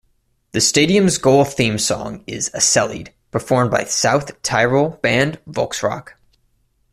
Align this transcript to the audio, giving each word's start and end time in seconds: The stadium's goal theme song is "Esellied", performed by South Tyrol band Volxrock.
The 0.53 0.61
stadium's 0.61 1.19
goal 1.19 1.45
theme 1.45 1.77
song 1.77 2.23
is 2.25 2.49
"Esellied", 2.55 3.09
performed 3.29 3.69
by 3.69 3.83
South 3.83 4.41
Tyrol 4.41 4.97
band 5.03 5.37
Volxrock. 5.47 6.13